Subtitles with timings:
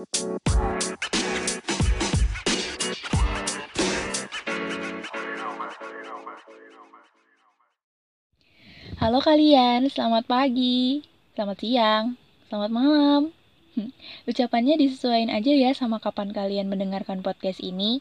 [0.00, 0.08] Halo
[9.20, 11.04] kalian, selamat pagi,
[11.36, 12.16] selamat siang,
[12.48, 13.28] selamat malam.
[14.24, 18.00] Ucapannya disesuaikan aja ya sama kapan kalian mendengarkan podcast ini.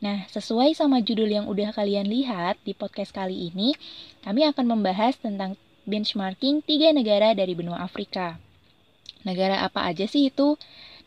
[0.00, 3.76] Nah, sesuai sama judul yang udah kalian lihat di podcast kali ini,
[4.24, 8.40] kami akan membahas tentang benchmarking tiga negara dari benua Afrika.
[9.20, 10.56] Negara apa aja sih itu?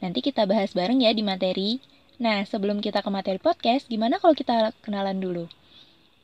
[0.04, 1.80] Nanti kita bahas bareng ya di materi.
[2.20, 5.48] Nah, sebelum kita ke materi podcast, gimana kalau kita kenalan dulu?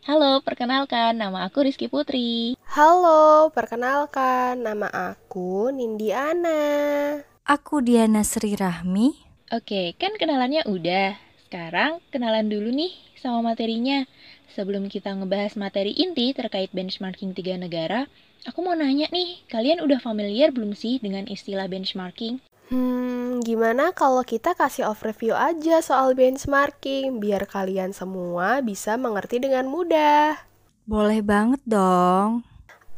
[0.03, 2.59] Halo, perkenalkan nama aku Rizky Putri.
[2.75, 6.59] Halo, perkenalkan nama aku Nindi Ana.
[7.47, 9.15] Aku Diana Sri Rahmi.
[9.55, 11.15] Oke, kan kenalannya udah.
[11.47, 14.03] Sekarang kenalan dulu nih sama materinya.
[14.59, 18.11] Sebelum kita ngebahas materi inti terkait benchmarking tiga negara,
[18.43, 22.43] aku mau nanya nih, kalian udah familiar belum sih dengan istilah benchmarking?
[22.69, 29.65] Hmm, gimana kalau kita kasih overview aja soal benchmarking biar kalian semua bisa mengerti dengan
[29.73, 30.37] mudah?
[30.91, 32.29] Boleh banget dong.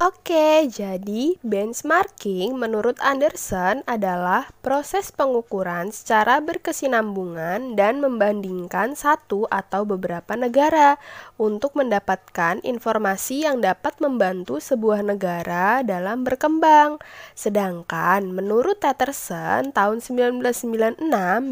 [0.02, 10.34] Oke, jadi benchmarking menurut Anderson adalah proses pengukuran secara berkesinambungan dan membandingkan satu atau beberapa
[10.34, 10.98] negara
[11.38, 16.98] untuk mendapatkan informasi yang dapat membantu sebuah negara dalam berkembang.
[17.38, 20.98] Sedangkan menurut Tatterson tahun 1996,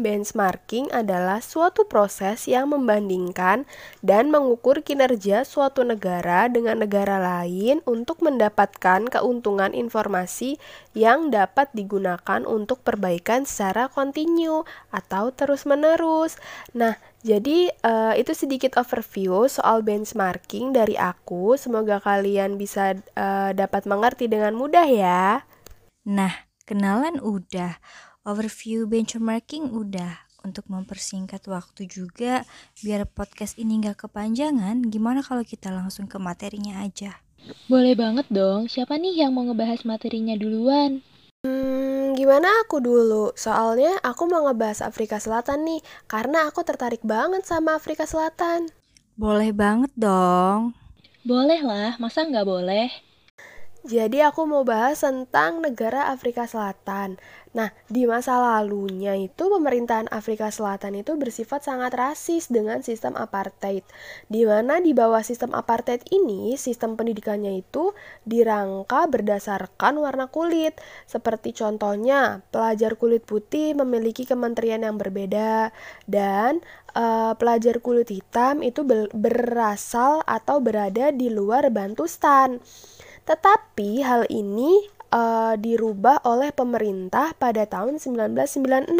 [0.02, 3.62] benchmarking adalah suatu proses yang membandingkan
[4.02, 10.56] dan mengukur kinerja suatu negara dengan negara lain untuk mendapatkan mendapatkan keuntungan informasi
[10.96, 16.40] yang dapat digunakan untuk perbaikan secara kontinu atau terus-menerus.
[16.72, 21.60] Nah, jadi uh, itu sedikit overview soal benchmarking dari aku.
[21.60, 25.44] Semoga kalian bisa uh, dapat mengerti dengan mudah ya.
[26.08, 26.32] Nah,
[26.64, 27.76] kenalan udah,
[28.24, 30.32] overview benchmarking udah.
[30.40, 32.48] Untuk mempersingkat waktu juga,
[32.80, 37.20] biar podcast ini nggak kepanjangan, gimana kalau kita langsung ke materinya aja?
[37.70, 38.66] Boleh banget dong.
[38.66, 41.02] Siapa nih yang mau ngebahas materinya duluan?
[41.40, 43.32] Hmm, gimana aku dulu?
[43.32, 48.68] Soalnya aku mau ngebahas Afrika Selatan nih, karena aku tertarik banget sama Afrika Selatan.
[49.16, 50.76] Boleh banget dong.
[51.24, 53.09] Boleh lah, masa nggak boleh?
[53.80, 57.16] Jadi aku mau bahas tentang negara Afrika Selatan.
[57.56, 63.80] Nah, di masa lalunya itu pemerintahan Afrika Selatan itu bersifat sangat rasis dengan sistem apartheid.
[64.28, 67.96] Di mana di bawah sistem apartheid ini, sistem pendidikannya itu
[68.28, 70.76] dirangka berdasarkan warna kulit.
[71.08, 75.72] Seperti contohnya, pelajar kulit putih memiliki kementerian yang berbeda
[76.04, 76.60] dan
[76.92, 78.84] uh, pelajar kulit hitam itu
[79.16, 82.60] berasal atau berada di luar Bantustan.
[83.30, 88.90] Tetapi hal ini uh, dirubah oleh pemerintah pada tahun 1996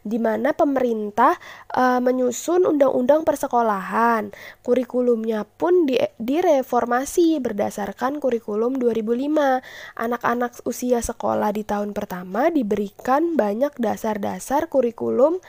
[0.00, 1.36] di mana pemerintah
[1.76, 4.32] uh, menyusun undang-undang persekolahan.
[4.64, 9.60] Kurikulumnya pun di, direformasi berdasarkan kurikulum 2005.
[10.00, 15.40] Anak-anak usia sekolah di tahun pertama diberikan banyak dasar-dasar kurikulum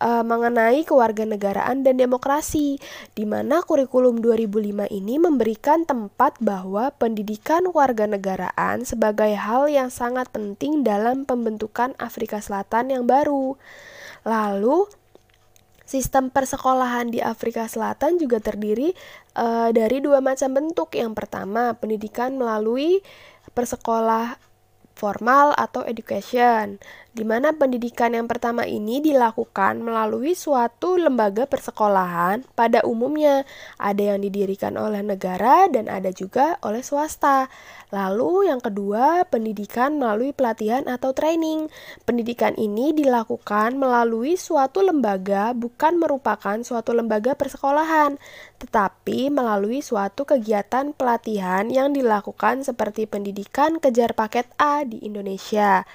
[0.00, 2.80] uh, mengenai kewarganegaraan dan demokrasi,
[3.12, 10.82] di mana kurikulum 2005 ini memberikan tempat bahwa pendidikan kewarganegaraan sebagai hal yang sangat penting
[10.82, 13.54] dalam pembentukan Afrika Selatan yang baru.
[14.24, 14.88] Lalu,
[15.84, 18.96] Sistem persekolahan di Afrika Selatan juga terdiri
[19.36, 20.96] uh, dari dua macam bentuk.
[20.96, 23.04] Yang pertama, pendidikan melalui
[23.52, 24.40] persekolah
[24.96, 26.80] formal atau education,
[27.14, 32.42] di mana pendidikan yang pertama ini dilakukan melalui suatu lembaga persekolahan.
[32.58, 33.46] Pada umumnya,
[33.78, 37.46] ada yang didirikan oleh negara dan ada juga oleh swasta.
[37.94, 41.70] Lalu, yang kedua, pendidikan melalui pelatihan atau training.
[42.02, 48.18] Pendidikan ini dilakukan melalui suatu lembaga, bukan merupakan suatu lembaga persekolahan,
[48.58, 55.86] tetapi melalui suatu kegiatan pelatihan yang dilakukan seperti pendidikan kejar paket A di Indonesia.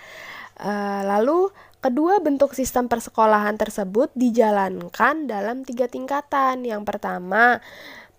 [0.60, 1.50] Uh, lalu
[1.80, 6.68] kedua bentuk sistem persekolahan tersebut dijalankan dalam tiga tingkatan.
[6.68, 7.64] Yang pertama,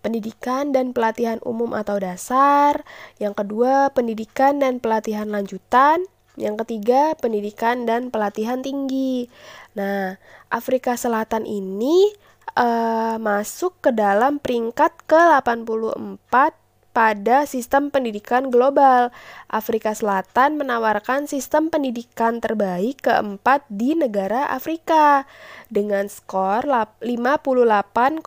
[0.01, 2.81] pendidikan dan pelatihan umum atau dasar.
[3.21, 6.03] Yang kedua, pendidikan dan pelatihan lanjutan.
[6.35, 9.29] Yang ketiga, pendidikan dan pelatihan tinggi.
[9.77, 10.17] Nah,
[10.49, 12.09] Afrika Selatan ini
[12.57, 16.60] uh, masuk ke dalam peringkat ke-84
[16.91, 19.11] pada sistem pendidikan global.
[19.47, 25.27] Afrika Selatan menawarkan sistem pendidikan terbaik keempat di negara Afrika
[25.67, 26.67] dengan skor
[27.03, 28.23] 58,4.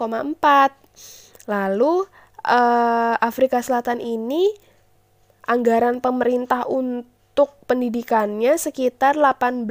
[1.49, 1.95] Lalu
[2.49, 4.49] uh, Afrika Selatan ini
[5.45, 9.67] anggaran pemerintah untuk untuk pendidikannya sekitar 18%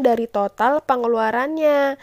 [0.00, 2.00] dari total pengeluarannya.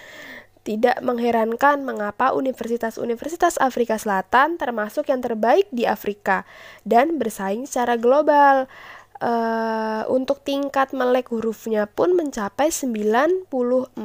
[0.66, 6.42] Tidak mengherankan mengapa universitas-universitas Afrika Selatan termasuk yang terbaik di Afrika
[6.82, 8.66] dan bersaing secara global.
[9.16, 13.96] Uh, untuk tingkat melek hurufnya pun mencapai 94%.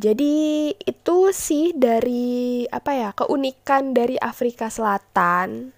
[0.00, 0.36] Jadi
[0.72, 5.76] itu sih dari apa ya, keunikan dari Afrika Selatan.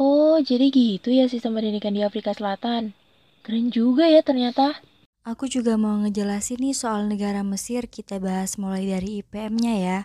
[0.00, 2.96] Oh, jadi gitu ya sistem pendidikan di Afrika Selatan.
[3.44, 4.80] Keren juga ya ternyata.
[5.20, 10.00] Aku juga mau ngejelasin nih soal negara Mesir, kita bahas mulai dari IPM-nya ya.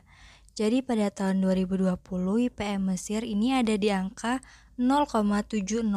[0.60, 1.96] Jadi pada tahun 2020
[2.52, 4.44] IPM Mesir ini ada di angka
[4.76, 5.88] 0,707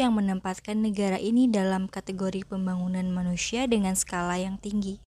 [0.00, 5.04] yang menempatkan negara ini dalam kategori pembangunan manusia dengan skala yang tinggi.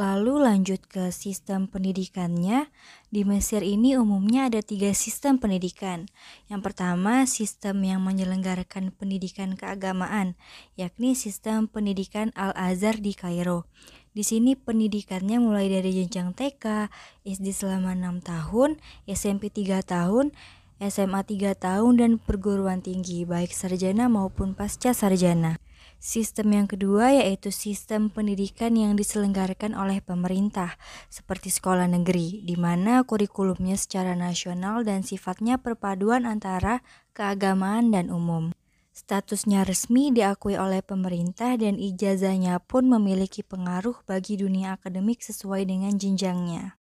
[0.00, 2.72] Lalu lanjut ke sistem pendidikannya.
[3.12, 6.08] Di Mesir ini umumnya ada tiga sistem pendidikan.
[6.48, 10.40] Yang pertama, sistem yang menyelenggarakan pendidikan keagamaan,
[10.80, 13.68] yakni sistem pendidikan Al-Azhar di Kairo.
[14.16, 16.88] Di sini pendidikannya mulai dari jenjang TK,
[17.28, 20.32] SD selama 6 tahun, SMP 3 tahun,
[20.80, 25.60] SMA 3 tahun, dan perguruan tinggi, baik sarjana maupun pasca sarjana.
[26.00, 30.80] Sistem yang kedua yaitu sistem pendidikan yang diselenggarakan oleh pemerintah,
[31.12, 36.80] seperti sekolah negeri, di mana kurikulumnya secara nasional dan sifatnya perpaduan antara
[37.12, 38.56] keagamaan dan umum.
[38.96, 46.00] Statusnya resmi diakui oleh pemerintah dan ijazahnya pun memiliki pengaruh bagi dunia akademik sesuai dengan
[46.00, 46.79] jenjangnya.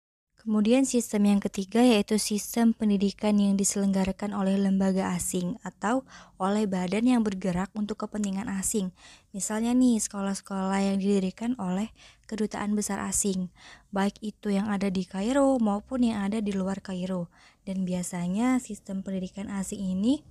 [0.48, 6.08] Kemudian sistem yang ketiga yaitu sistem pendidikan yang diselenggarakan oleh lembaga asing atau
[6.40, 8.96] oleh badan yang bergerak untuk kepentingan asing.
[9.36, 11.92] Misalnya nih sekolah-sekolah yang didirikan oleh
[12.32, 13.52] kedutaan besar asing,
[13.92, 17.28] baik itu yang ada di Kairo maupun yang ada di luar Kairo.
[17.68, 20.24] Dan biasanya sistem pendidikan asing ini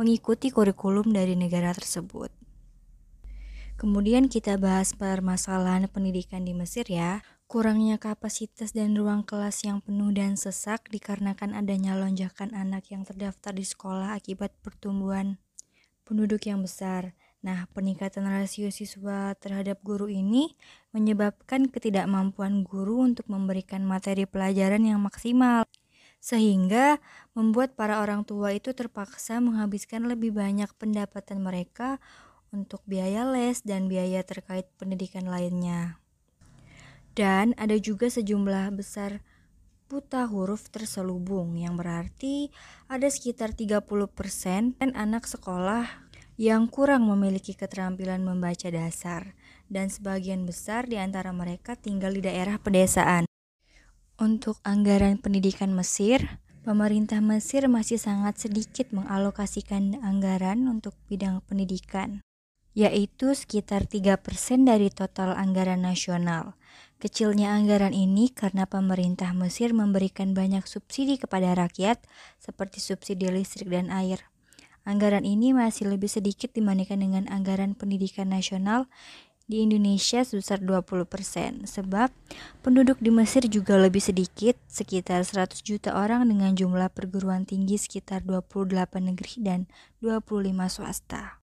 [0.00, 2.32] mengikuti kurikulum dari negara tersebut.
[3.76, 7.20] Kemudian kita bahas permasalahan pendidikan di Mesir ya.
[7.48, 13.56] Kurangnya kapasitas dan ruang kelas yang penuh dan sesak dikarenakan adanya lonjakan anak yang terdaftar
[13.56, 15.40] di sekolah akibat pertumbuhan
[16.04, 17.16] penduduk yang besar.
[17.40, 20.60] Nah, peningkatan rasio siswa terhadap guru ini
[20.92, 25.64] menyebabkan ketidakmampuan guru untuk memberikan materi pelajaran yang maksimal,
[26.20, 27.00] sehingga
[27.32, 31.96] membuat para orang tua itu terpaksa menghabiskan lebih banyak pendapatan mereka
[32.52, 35.96] untuk biaya les dan biaya terkait pendidikan lainnya.
[37.18, 39.26] Dan ada juga sejumlah besar
[39.90, 42.54] buta huruf terselubung yang berarti
[42.86, 46.06] ada sekitar 30% dan anak sekolah
[46.38, 49.34] yang kurang memiliki keterampilan membaca dasar
[49.66, 53.26] dan sebagian besar di antara mereka tinggal di daerah pedesaan.
[54.14, 56.22] Untuk anggaran pendidikan Mesir,
[56.62, 62.22] pemerintah Mesir masih sangat sedikit mengalokasikan anggaran untuk bidang pendidikan,
[62.78, 64.22] yaitu sekitar 3%
[64.62, 66.57] dari total anggaran nasional.
[66.98, 72.02] Kecilnya anggaran ini karena pemerintah Mesir memberikan banyak subsidi kepada rakyat
[72.42, 74.26] seperti subsidi listrik dan air.
[74.82, 78.90] Anggaran ini masih lebih sedikit dibandingkan dengan anggaran pendidikan nasional
[79.46, 81.06] di Indonesia sebesar 20%
[81.70, 82.10] sebab
[82.66, 88.26] penduduk di Mesir juga lebih sedikit sekitar 100 juta orang dengan jumlah perguruan tinggi sekitar
[88.26, 88.74] 28
[89.14, 89.60] negeri dan
[90.02, 91.37] 25 swasta.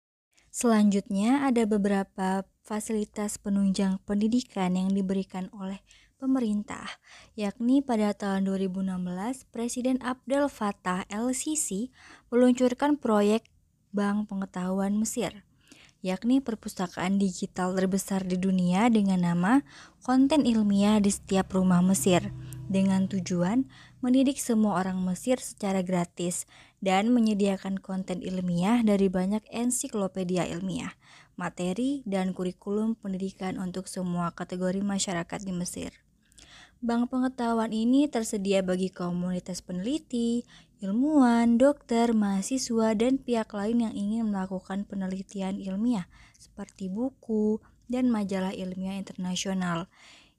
[0.54, 5.82] Selanjutnya ada beberapa fasilitas penunjang pendidikan yang diberikan oleh
[6.22, 7.02] pemerintah,
[7.34, 11.90] yakni pada tahun 2016 Presiden Abdel Fattah el-Sisi
[12.30, 13.50] meluncurkan proyek
[13.98, 15.42] Bank Pengetahuan Mesir,
[16.06, 19.66] yakni perpustakaan digital terbesar di dunia dengan nama
[20.06, 22.30] Konten Ilmiah di Setiap Rumah Mesir,
[22.70, 23.66] dengan tujuan
[24.04, 26.44] mendidik semua orang Mesir secara gratis
[26.84, 30.92] dan menyediakan konten ilmiah dari banyak ensiklopedia ilmiah
[31.36, 35.92] materi, dan kurikulum pendidikan untuk semua kategori masyarakat di Mesir.
[36.84, 40.44] Bank pengetahuan ini tersedia bagi komunitas peneliti,
[40.84, 48.52] ilmuwan, dokter, mahasiswa, dan pihak lain yang ingin melakukan penelitian ilmiah seperti buku dan majalah
[48.52, 49.88] ilmiah internasional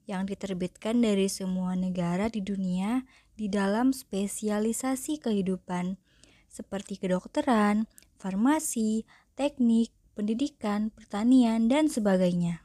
[0.05, 3.01] yang diterbitkan dari semua negara di dunia
[3.35, 5.99] di dalam spesialisasi kehidupan
[6.47, 9.03] seperti kedokteran, farmasi,
[9.35, 12.63] teknik, pendidikan, pertanian, dan sebagainya.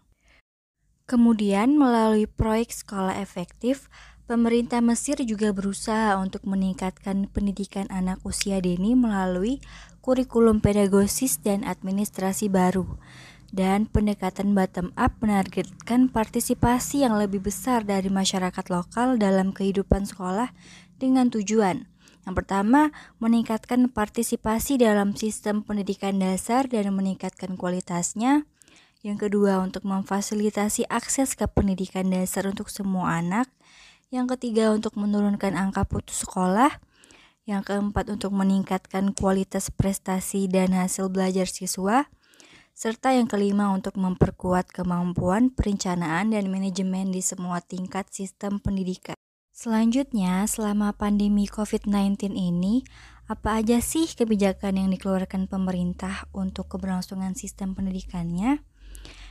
[1.10, 3.90] Kemudian, melalui proyek sekolah efektif,
[4.30, 9.58] pemerintah Mesir juga berusaha untuk meningkatkan pendidikan anak usia dini melalui
[10.06, 12.86] kurikulum pedagosis dan administrasi baru.
[13.50, 20.54] Dan pendekatan bottom up menargetkan partisipasi yang lebih besar dari masyarakat lokal dalam kehidupan sekolah
[21.02, 21.90] dengan tujuan
[22.28, 28.46] Yang pertama, meningkatkan partisipasi dalam sistem pendidikan dasar dan meningkatkan kualitasnya.
[29.00, 33.48] Yang kedua, untuk memfasilitasi akses ke pendidikan dasar untuk semua anak.
[34.12, 36.76] Yang ketiga, untuk menurunkan angka putus sekolah.
[37.48, 42.12] Yang keempat, untuk meningkatkan kualitas prestasi dan hasil belajar siswa.
[42.80, 49.12] Serta yang kelima, untuk memperkuat kemampuan perencanaan dan manajemen di semua tingkat sistem pendidikan.
[49.52, 52.80] Selanjutnya, selama pandemi COVID-19 ini,
[53.28, 58.64] apa aja sih kebijakan yang dikeluarkan pemerintah untuk keberlangsungan sistem pendidikannya?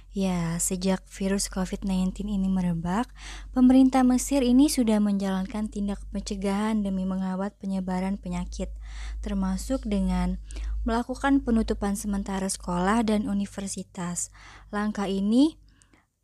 [0.09, 3.13] Ya, sejak virus COVID-19 ini merebak,
[3.53, 8.73] pemerintah Mesir ini sudah menjalankan tindak pencegahan demi mengawat penyebaran penyakit,
[9.21, 10.41] termasuk dengan
[10.81, 14.33] melakukan penutupan sementara sekolah dan universitas.
[14.73, 15.61] Langkah ini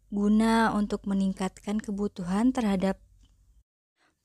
[0.10, 2.98] guna untuk meningkatkan kebutuhan terhadap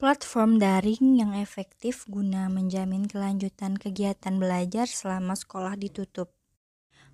[0.00, 6.39] Platform daring yang efektif guna menjamin kelanjutan kegiatan belajar selama sekolah ditutup.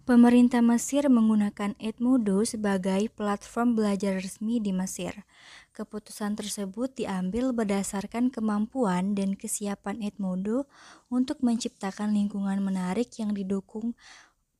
[0.06, 5.26] Pemerintah Mesir menggunakan Edmodo sebagai platform belajar resmi di Mesir.
[5.74, 10.70] Keputusan tersebut diambil berdasarkan kemampuan dan kesiapan Edmodo
[11.10, 13.98] untuk menciptakan lingkungan menarik yang didukung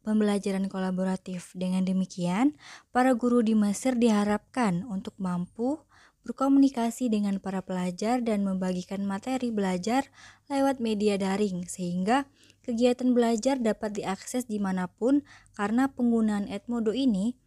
[0.02, 1.54] pembelajaran kolaboratif.
[1.54, 2.58] Dengan demikian,
[2.90, 5.78] para guru di Mesir diharapkan untuk mampu
[6.26, 10.10] berkomunikasi dengan para pelajar dan membagikan materi belajar
[10.50, 12.26] lewat media daring sehingga
[12.66, 15.22] kegiatan belajar dapat diakses di mana pun
[15.54, 17.38] karena penggunaan Edmodo ini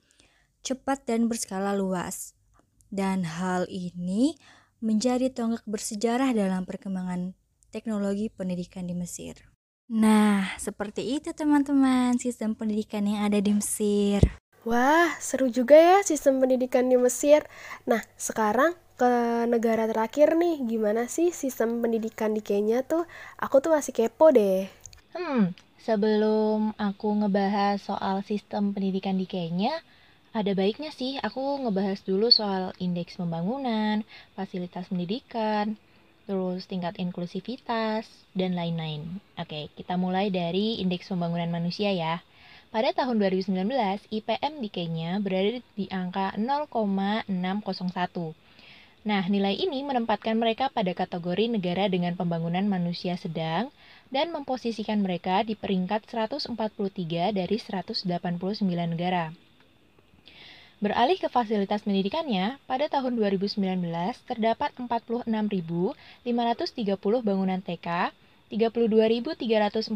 [0.63, 2.33] cepat dan berskala luas.
[2.89, 4.39] Dan hal ini
[4.79, 7.38] menjadi tonggak bersejarah dalam perkembangan
[7.69, 9.38] teknologi pendidikan di Mesir.
[9.89, 14.21] Nah, seperti itu teman-teman sistem pendidikan yang ada di Mesir.
[14.67, 17.47] Wah, seru juga ya sistem pendidikan di Mesir.
[17.89, 19.11] Nah, sekarang ke
[19.47, 23.07] negara terakhir nih, gimana sih sistem pendidikan di Kenya tuh?
[23.39, 24.67] Aku tuh masih kepo deh.
[25.09, 29.73] Hmm, sebelum aku ngebahas soal sistem pendidikan di Kenya,
[30.29, 34.05] ada baiknya sih aku ngebahas dulu soal indeks pembangunan,
[34.37, 35.73] fasilitas pendidikan,
[36.29, 38.05] terus tingkat inklusivitas,
[38.37, 39.17] dan lain-lain.
[39.33, 42.21] Oke, kita mulai dari indeks pembangunan manusia ya.
[42.69, 43.65] Pada tahun 2019,
[44.13, 48.37] IPM di Kenya berada di angka 0,601.
[49.09, 53.73] Nah, nilai ini menempatkan mereka pada kategori negara dengan pembangunan manusia sedang
[54.09, 58.05] dan memposisikan mereka di peringkat 143 dari 189
[58.65, 59.33] negara.
[60.79, 63.59] Beralih ke fasilitas pendidikannya, pada tahun 2019
[64.23, 65.27] terdapat 46.530
[67.19, 68.15] bangunan TK,
[68.49, 69.93] 32.344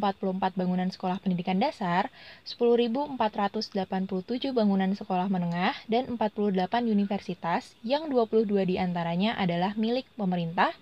[0.59, 2.11] bangunan sekolah pendidikan dasar,
[2.45, 3.15] 10.487
[4.51, 10.75] bangunan sekolah menengah, dan 48 universitas yang 22 di antaranya adalah milik pemerintah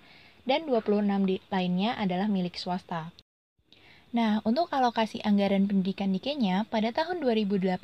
[0.48, 3.14] dan 26 di lainnya adalah milik swasta.
[4.12, 7.80] Nah, untuk alokasi anggaran pendidikan di Kenya pada tahun 2018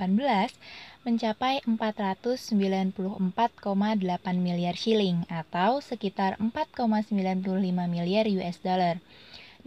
[1.09, 2.93] mencapai 494,8
[4.37, 7.17] miliar shilling atau sekitar 4,95
[7.89, 9.01] miliar US dollar.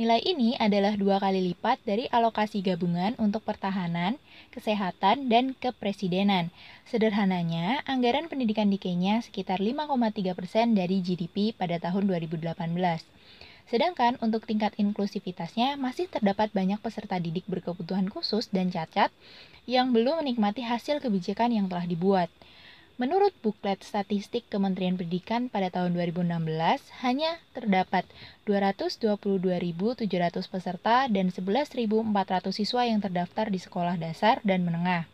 [0.01, 4.17] Nilai ini adalah dua kali lipat dari alokasi gabungan untuk pertahanan,
[4.49, 6.49] kesehatan, dan kepresidenan.
[6.89, 12.49] Sederhananya, anggaran pendidikan di Kenya sekitar 5,3 persen dari GDP pada tahun 2018.
[13.69, 19.13] Sedangkan untuk tingkat inklusivitasnya masih terdapat banyak peserta didik berkebutuhan khusus dan cacat
[19.69, 22.33] yang belum menikmati hasil kebijakan yang telah dibuat.
[23.01, 26.37] Menurut buklet statistik Kementerian Pendidikan pada tahun 2016,
[27.01, 28.05] hanya terdapat
[28.45, 30.05] 222.700
[30.45, 31.81] peserta dan 11.400
[32.53, 35.09] siswa yang terdaftar di sekolah dasar dan menengah.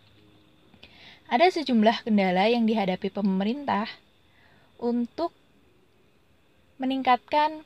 [1.32, 3.88] Ada sejumlah kendala yang dihadapi pemerintah
[4.84, 5.32] untuk
[6.84, 7.64] meningkatkan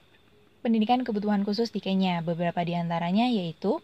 [0.62, 2.22] pendidikan kebutuhan khusus di Kenya.
[2.22, 3.82] Beberapa di antaranya yaitu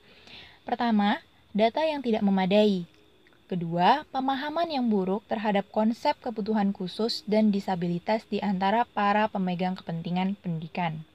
[0.70, 1.18] Pertama,
[1.50, 2.86] data yang tidak memadai
[3.48, 10.36] Kedua, pemahaman yang buruk terhadap konsep kebutuhan khusus dan disabilitas di antara para pemegang kepentingan
[10.44, 11.08] pendidikan.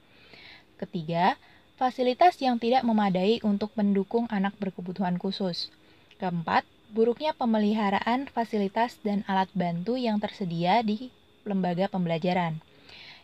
[0.81, 1.37] Ketiga,
[1.77, 5.69] fasilitas yang tidak memadai untuk mendukung anak berkebutuhan khusus.
[6.17, 11.13] Keempat, buruknya pemeliharaan fasilitas dan alat bantu yang tersedia di
[11.45, 12.57] lembaga pembelajaran.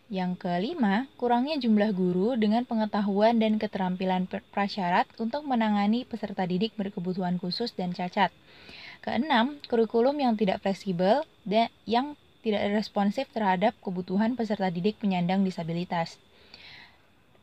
[0.09, 7.41] Yang kelima, kurangnya jumlah guru dengan pengetahuan dan keterampilan prasyarat untuk menangani peserta didik berkebutuhan
[7.41, 8.29] khusus dan cacat.
[8.99, 16.19] Keenam, kurikulum yang tidak fleksibel dan yang tidak responsif terhadap kebutuhan peserta didik penyandang disabilitas.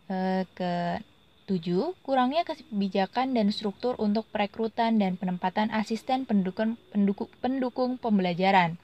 [0.08, 1.00] E, ke
[1.46, 8.76] tujuh, kurangnya kebijakan dan struktur untuk perekrutan dan penempatan asisten pendukung, pendukung, pendukung pembelajaran.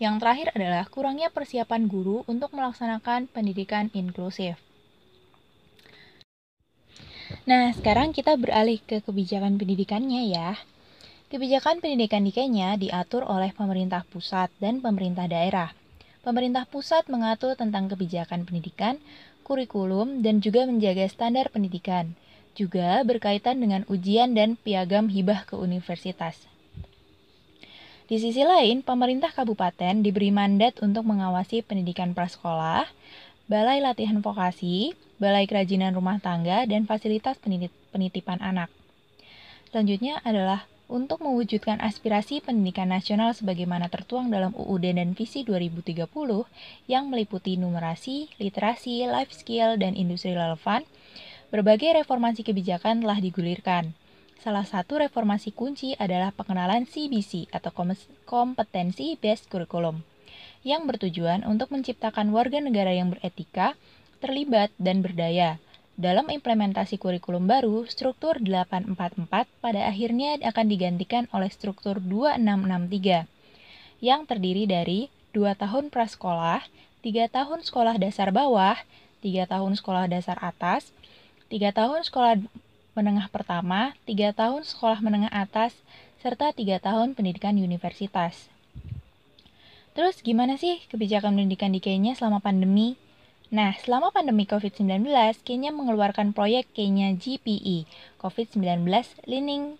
[0.00, 4.56] Yang terakhir adalah kurangnya persiapan guru untuk melaksanakan pendidikan inklusif.
[7.46, 10.56] Nah, sekarang kita beralih ke kebijakan pendidikannya ya.
[11.26, 15.74] Kebijakan pendidikan di Kenya diatur oleh pemerintah pusat dan pemerintah daerah.
[16.22, 19.02] Pemerintah pusat mengatur tentang kebijakan pendidikan,
[19.42, 22.14] kurikulum, dan juga menjaga standar pendidikan.
[22.54, 26.46] Juga berkaitan dengan ujian dan piagam hibah ke universitas.
[28.06, 32.86] Di sisi lain, pemerintah kabupaten diberi mandat untuk mengawasi pendidikan prasekolah,
[33.50, 37.34] balai latihan vokasi, balai kerajinan rumah tangga, dan fasilitas
[37.90, 38.70] penitipan anak.
[39.74, 46.06] Selanjutnya adalah untuk mewujudkan aspirasi pendidikan nasional sebagaimana tertuang dalam UUD dan Visi 2030
[46.86, 50.86] yang meliputi numerasi, literasi, life skill, dan industri relevan,
[51.50, 53.94] berbagai reformasi kebijakan telah digulirkan.
[54.38, 57.74] Salah satu reformasi kunci adalah pengenalan CBC atau
[58.22, 60.06] kompetensi based curriculum
[60.66, 63.74] yang bertujuan untuk menciptakan warga negara yang beretika,
[64.18, 65.62] terlibat, dan berdaya.
[65.96, 73.24] Dalam implementasi kurikulum baru, struktur 844 pada akhirnya akan digantikan oleh struktur 2663
[74.04, 76.68] yang terdiri dari 2 tahun prasekolah,
[77.00, 78.76] 3 tahun sekolah dasar bawah,
[79.24, 80.92] 3 tahun sekolah dasar atas,
[81.48, 82.44] 3 tahun sekolah
[82.92, 85.72] menengah pertama, 3 tahun sekolah menengah atas,
[86.20, 88.52] serta 3 tahun pendidikan universitas.
[89.96, 93.00] Terus gimana sih kebijakan pendidikan di Kenya selama pandemi?
[93.46, 95.06] Nah, selama pandemi COVID-19,
[95.46, 97.86] Kenya mengeluarkan proyek Kenya GPE,
[98.18, 98.90] COVID-19
[99.30, 99.78] Learning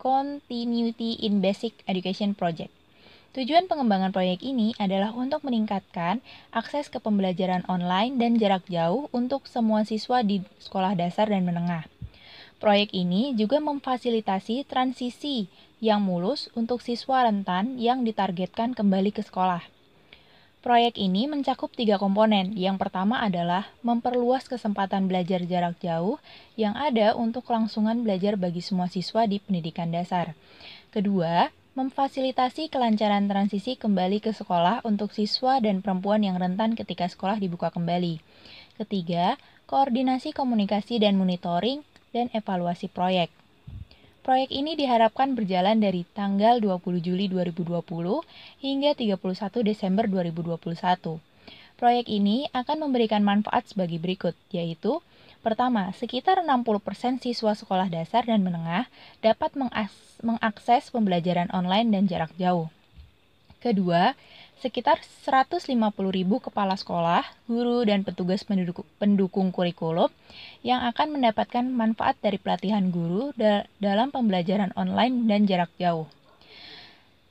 [0.00, 2.72] Continuity in Basic Education Project.
[3.36, 9.44] Tujuan pengembangan proyek ini adalah untuk meningkatkan akses ke pembelajaran online dan jarak jauh untuk
[9.44, 11.84] semua siswa di sekolah dasar dan menengah.
[12.56, 15.52] Proyek ini juga memfasilitasi transisi
[15.84, 19.79] yang mulus untuk siswa rentan yang ditargetkan kembali ke sekolah.
[20.60, 22.52] Proyek ini mencakup tiga komponen.
[22.52, 26.20] Yang pertama adalah memperluas kesempatan belajar jarak jauh
[26.52, 30.36] yang ada untuk kelangsungan belajar bagi semua siswa di pendidikan dasar.
[30.92, 31.48] Kedua,
[31.80, 37.72] memfasilitasi kelancaran transisi kembali ke sekolah untuk siswa dan perempuan yang rentan ketika sekolah dibuka
[37.72, 38.20] kembali.
[38.76, 41.80] Ketiga, koordinasi komunikasi dan monitoring
[42.12, 43.32] dan evaluasi proyek.
[44.20, 47.80] Proyek ini diharapkan berjalan dari tanggal 20 Juli 2020
[48.60, 49.16] hingga 31
[49.64, 51.16] Desember 2021.
[51.80, 55.00] Proyek ini akan memberikan manfaat sebagai berikut, yaitu
[55.40, 58.84] Pertama, sekitar 60% siswa sekolah dasar dan menengah
[59.24, 59.56] dapat
[60.20, 62.68] mengakses pembelajaran online dan jarak jauh.
[63.64, 64.12] Kedua,
[64.60, 65.72] sekitar 150.000
[66.44, 68.44] kepala sekolah, guru, dan petugas
[69.00, 70.12] pendukung, kurikulum
[70.60, 76.04] yang akan mendapatkan manfaat dari pelatihan guru da dalam pembelajaran online dan jarak jauh.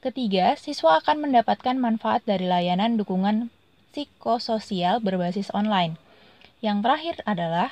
[0.01, 3.53] Ketiga, siswa akan mendapatkan manfaat dari layanan dukungan
[3.93, 6.01] psikososial berbasis online.
[6.65, 7.69] Yang terakhir adalah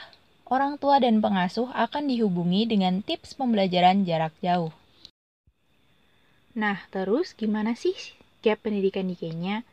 [0.47, 4.69] orang tua dan pengasuh akan dihubungi dengan tips pembelajaran jarak jauh.
[6.53, 7.95] Nah, terus gimana sih
[8.45, 9.65] gap pendidikan di Kenya.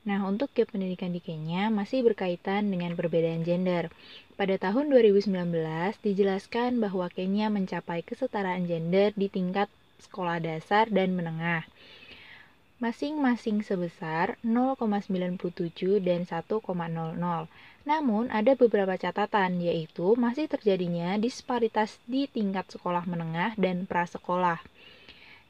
[0.00, 3.92] Nah, untuk gap pendidikan di Kenya masih berkaitan dengan perbedaan gender.
[4.40, 9.68] Pada tahun 2019, dijelaskan bahwa Kenya mencapai kesetaraan gender di tingkat
[10.00, 11.68] sekolah dasar dan menengah.
[12.80, 16.64] Masing-masing sebesar 0,97 dan 1,00.
[17.84, 24.64] Namun, ada beberapa catatan, yaitu masih terjadinya disparitas di tingkat sekolah menengah dan prasekolah.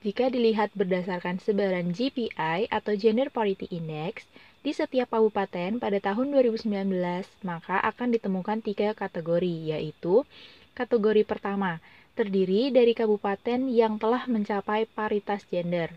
[0.00, 4.24] Jika dilihat berdasarkan sebaran GPI atau Gender Parity Index
[4.64, 6.88] di setiap kabupaten pada tahun 2019,
[7.44, 10.24] maka akan ditemukan tiga kategori, yaitu
[10.72, 11.84] kategori pertama,
[12.16, 15.92] terdiri dari kabupaten yang telah mencapai paritas gender.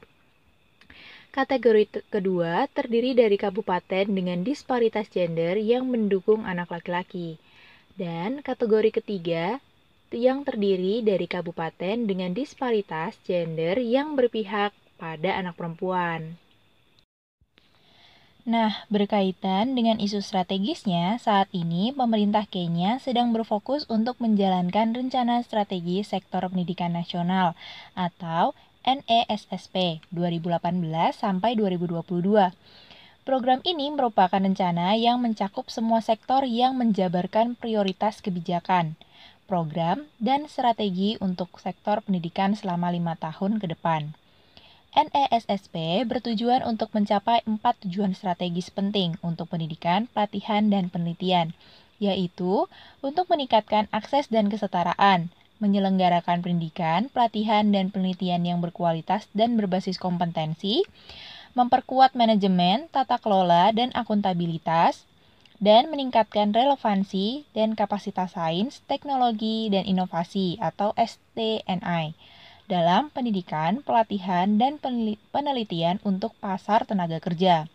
[1.32, 7.39] Kategori kedua terdiri dari kabupaten dengan disparitas gender yang mendukung anak laki-laki.
[7.96, 9.63] Dan kategori ketiga
[10.15, 16.38] yang terdiri dari kabupaten dengan disparitas gender yang berpihak pada anak perempuan.
[18.43, 26.04] Nah, berkaitan dengan isu strategisnya, saat ini pemerintah Kenya sedang berfokus untuk menjalankan rencana strategi
[26.04, 27.56] sektor pendidikan nasional
[27.95, 28.52] atau
[28.84, 30.60] NESSP 2018
[31.15, 32.52] sampai 2022.
[33.23, 38.99] Program ini merupakan rencana yang mencakup semua sektor yang menjabarkan prioritas kebijakan
[39.45, 44.15] program, dan strategi untuk sektor pendidikan selama lima tahun ke depan.
[44.93, 51.58] NESSP bertujuan untuk mencapai empat tujuan strategis penting untuk pendidikan, pelatihan, dan penelitian,
[51.97, 52.69] yaitu
[53.01, 60.86] untuk meningkatkan akses dan kesetaraan, menyelenggarakan pendidikan, pelatihan, dan penelitian yang berkualitas dan berbasis kompetensi,
[61.58, 65.10] memperkuat manajemen, tata kelola, dan akuntabilitas,
[65.62, 72.16] dan meningkatkan relevansi dan kapasitas sains, teknologi, dan inovasi atau STNI
[72.66, 74.80] dalam pendidikan, pelatihan, dan
[75.30, 77.68] penelitian untuk pasar tenaga kerja.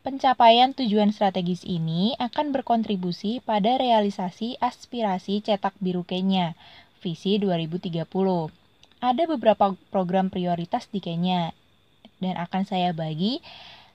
[0.00, 6.56] Pencapaian tujuan strategis ini akan berkontribusi pada realisasi aspirasi cetak biru Kenya,
[7.04, 8.08] visi 2030.
[9.00, 11.52] Ada beberapa program prioritas di Kenya
[12.20, 13.44] dan akan saya bagi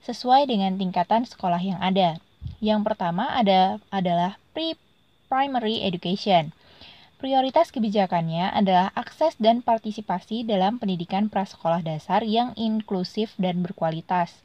[0.06, 2.22] sesuai dengan tingkatan sekolah yang ada.
[2.64, 6.56] Yang pertama ada adalah pre-primary education.
[7.16, 14.36] Prioritas kebijakannya adalah akses dan partisipasi dalam pendidikan prasekolah dasar yang inklusif dan berkualitas.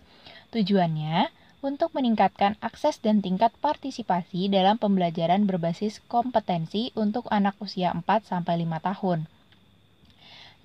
[0.55, 1.29] Tujuannya
[1.61, 8.41] untuk meningkatkan akses dan tingkat partisipasi dalam pembelajaran berbasis kompetensi untuk anak usia 4-5
[8.81, 9.29] tahun.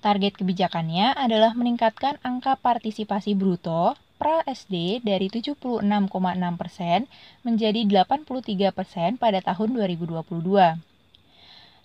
[0.00, 5.84] Target kebijakannya adalah meningkatkan angka partisipasi bruto pra SD dari 76,6%
[7.44, 10.80] menjadi 83% pada tahun 2022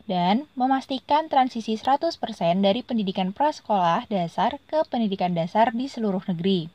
[0.10, 2.20] dan memastikan transisi 100%
[2.60, 6.67] dari pendidikan prasekolah dasar ke pendidikan dasar di seluruh negeri.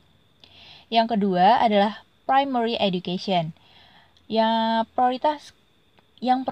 [0.87, 3.51] Yang kedua adalah primary education.
[4.31, 5.51] Yang prioritas
[6.17, 6.47] yang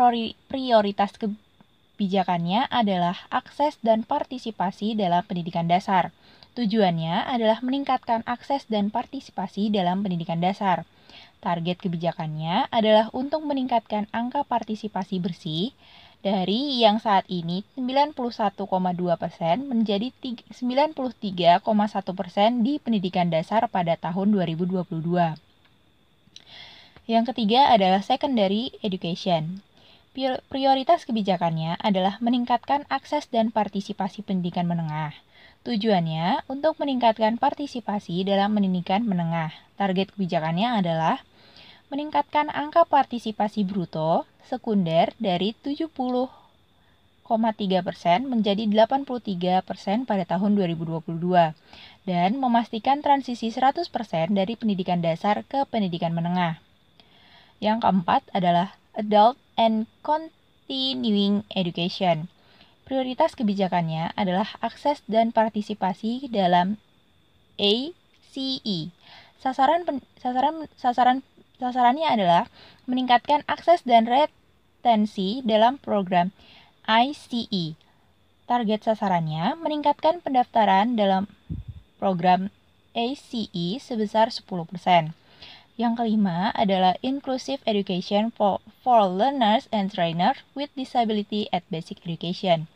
[0.46, 6.14] prioritas kebijakannya adalah akses dan partisipasi dalam pendidikan dasar.
[6.56, 10.88] Tujuannya adalah meningkatkan akses dan partisipasi dalam pendidikan dasar.
[11.44, 15.76] Target kebijakannya adalah untuk meningkatkan angka partisipasi bersih
[16.24, 18.16] dari yang saat ini 91,2%
[19.68, 20.96] menjadi 93,1%
[22.64, 25.36] di pendidikan dasar pada tahun 2022.
[27.06, 29.62] Yang ketiga adalah secondary education.
[30.50, 35.14] Prioritas kebijakannya adalah meningkatkan akses dan partisipasi pendidikan menengah.
[35.66, 39.50] Tujuannya untuk meningkatkan partisipasi dalam pendidikan menengah.
[39.82, 41.26] Target kebijakannya adalah
[41.90, 46.30] meningkatkan angka partisipasi bruto sekunder dari 70,3
[47.82, 51.02] persen menjadi 83 persen pada tahun 2022
[52.06, 56.62] dan memastikan transisi 100 persen dari pendidikan dasar ke pendidikan menengah.
[57.58, 62.35] Yang keempat adalah Adult and Continuing Education.
[62.86, 66.78] Prioritas kebijakannya adalah akses dan partisipasi dalam
[67.58, 68.94] ACE.
[69.42, 71.26] Sasaran pen, sasaran sasaran
[71.58, 72.46] sasarannya adalah
[72.86, 76.30] meningkatkan akses dan retensi dalam program
[76.86, 77.74] ICE.
[78.46, 81.26] Target sasarannya meningkatkan pendaftaran dalam
[81.98, 82.54] program
[82.94, 84.46] ACE sebesar 10%.
[85.74, 92.70] Yang kelima adalah Inclusive Education for, for Learners and Trainers with Disability at Basic Education.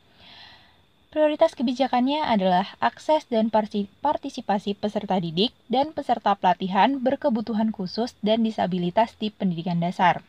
[1.09, 9.17] Prioritas kebijakannya adalah akses dan partisipasi peserta didik dan peserta pelatihan berkebutuhan khusus dan disabilitas
[9.17, 10.21] di pendidikan dasar.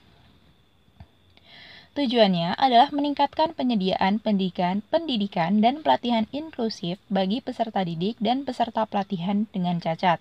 [1.93, 9.45] Tujuannya adalah meningkatkan penyediaan pendidikan, pendidikan dan pelatihan inklusif bagi peserta didik dan peserta pelatihan
[9.53, 10.17] dengan cacat.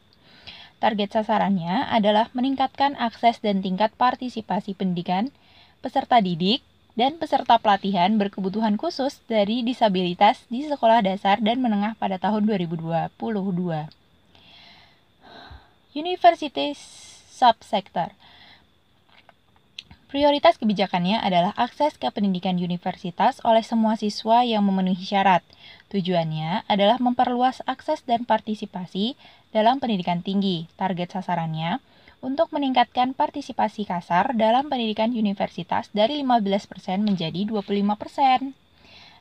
[0.84, 5.32] Target sasarannya adalah meningkatkan akses dan tingkat partisipasi pendidikan
[5.80, 6.67] peserta didik
[6.99, 13.15] dan peserta pelatihan berkebutuhan khusus dari disabilitas di sekolah dasar dan menengah pada tahun 2022.
[15.95, 16.75] University
[17.31, 18.12] Subsector
[20.12, 25.45] Prioritas kebijakannya adalah akses ke pendidikan universitas oleh semua siswa yang memenuhi syarat.
[25.95, 29.15] Tujuannya adalah memperluas akses dan partisipasi
[29.55, 30.67] dalam pendidikan tinggi.
[30.75, 31.79] Target sasarannya
[32.19, 38.51] untuk meningkatkan partisipasi kasar dalam pendidikan universitas dari 15% menjadi 25%.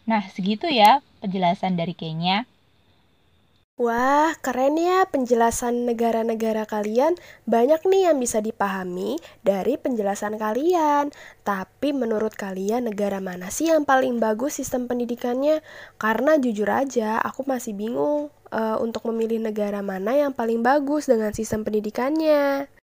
[0.08, 2.48] Nah, segitu ya penjelasan dari Kenya.
[3.78, 7.14] Wah, keren ya penjelasan negara-negara kalian.
[7.46, 11.14] Banyak nih yang bisa dipahami dari penjelasan kalian.
[11.46, 15.62] Tapi menurut kalian negara mana sih yang paling bagus sistem pendidikannya?
[15.94, 21.30] Karena jujur aja, aku masih bingung uh, untuk memilih negara mana yang paling bagus dengan
[21.30, 22.77] sistem pendidikannya.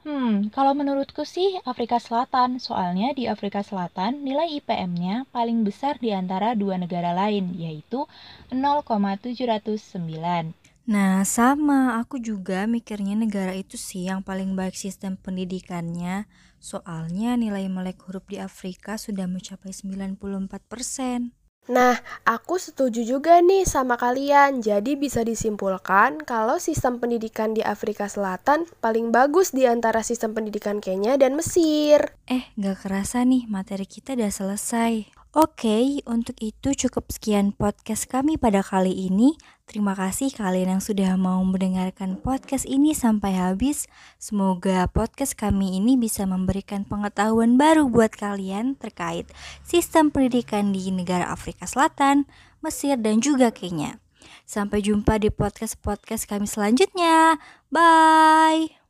[0.00, 6.08] Hmm, kalau menurutku sih Afrika Selatan, soalnya di Afrika Selatan nilai IPM-nya paling besar di
[6.08, 8.08] antara dua negara lain, yaitu
[8.48, 10.56] 0,709.
[10.88, 12.00] Nah, sama.
[12.00, 16.24] Aku juga mikirnya negara itu sih yang paling baik sistem pendidikannya.
[16.58, 21.39] Soalnya nilai melek huruf di Afrika sudah mencapai 94%.
[21.70, 24.58] Nah, aku setuju juga nih sama kalian.
[24.58, 30.82] Jadi bisa disimpulkan kalau sistem pendidikan di Afrika Selatan paling bagus di antara sistem pendidikan
[30.82, 32.10] Kenya dan Mesir.
[32.26, 35.19] Eh, gak kerasa nih materi kita udah selesai.
[35.30, 39.38] Oke, untuk itu cukup sekian podcast kami pada kali ini.
[39.62, 43.86] Terima kasih kalian yang sudah mau mendengarkan podcast ini sampai habis.
[44.18, 49.30] Semoga podcast kami ini bisa memberikan pengetahuan baru buat kalian terkait
[49.62, 52.26] sistem pendidikan di negara Afrika Selatan,
[52.58, 54.02] Mesir, dan juga Kenya.
[54.42, 57.38] Sampai jumpa di podcast-podcast kami selanjutnya.
[57.70, 58.82] Bye.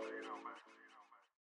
[0.00, 0.43] you know.